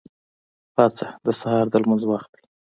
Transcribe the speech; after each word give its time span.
پاڅه! 0.75 1.05
د 1.25 1.27
سهار 1.39 1.65
د 1.71 1.75
لمونځ 1.81 2.03
وخت 2.11 2.29
دی. 2.35 2.43